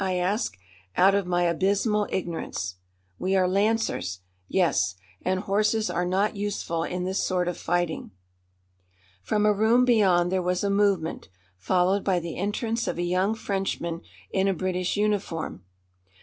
[0.03, 0.57] I asked,
[0.97, 2.77] out of my abysmal ignorance.
[3.19, 4.21] "We are Lancers.
[4.47, 4.95] Yes.
[5.21, 8.09] And horses are not useful in this sort of fighting."
[9.21, 13.35] From a room beyond there was a movement, followed by the entrance of a young
[13.35, 14.01] Frenchman
[14.31, 15.65] in a British uniform.